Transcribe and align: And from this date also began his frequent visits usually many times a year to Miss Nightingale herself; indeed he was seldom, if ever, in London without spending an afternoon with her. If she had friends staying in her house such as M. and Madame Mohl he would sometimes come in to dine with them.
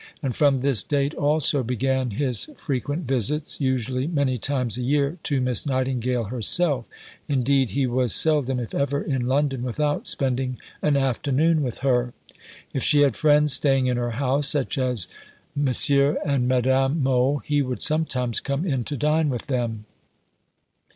And 0.23 0.35
from 0.35 0.55
this 0.57 0.81
date 0.81 1.13
also 1.13 1.61
began 1.61 2.09
his 2.09 2.49
frequent 2.57 3.05
visits 3.05 3.61
usually 3.61 4.07
many 4.07 4.35
times 4.39 4.79
a 4.79 4.81
year 4.81 5.19
to 5.21 5.39
Miss 5.39 5.63
Nightingale 5.63 6.23
herself; 6.23 6.89
indeed 7.27 7.69
he 7.77 7.85
was 7.85 8.11
seldom, 8.11 8.59
if 8.59 8.73
ever, 8.73 9.03
in 9.03 9.27
London 9.27 9.61
without 9.61 10.07
spending 10.07 10.57
an 10.81 10.97
afternoon 10.97 11.61
with 11.61 11.77
her. 11.85 12.13
If 12.73 12.83
she 12.83 13.01
had 13.01 13.15
friends 13.15 13.53
staying 13.53 13.85
in 13.85 13.97
her 13.97 14.13
house 14.17 14.47
such 14.47 14.79
as 14.79 15.07
M. 15.55 15.71
and 16.25 16.47
Madame 16.47 17.03
Mohl 17.03 17.37
he 17.45 17.61
would 17.61 17.83
sometimes 17.83 18.39
come 18.39 18.65
in 18.65 18.83
to 18.85 18.97
dine 18.97 19.29
with 19.29 19.45
them. 19.45 19.85